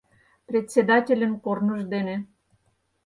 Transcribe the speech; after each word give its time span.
—Председательын 0.47 1.33
корныж 1.43 1.81
дене. 1.93 2.15